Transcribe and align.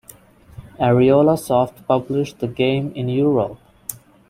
Ariolasoft 0.79 1.85
published 1.87 2.39
the 2.39 2.47
game 2.47 2.91
in 2.95 3.07
Europe. 3.07 3.59